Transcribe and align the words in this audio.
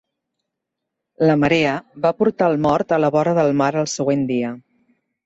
La 1.31 1.35
marea 1.43 1.73
va 2.05 2.11
portar 2.21 2.47
el 2.53 2.57
mort 2.67 2.95
a 2.97 2.99
la 3.05 3.13
vora 3.17 3.35
del 3.41 3.53
mar 3.61 3.69
el 3.83 3.89
següent 3.97 4.25
dia. 4.33 4.51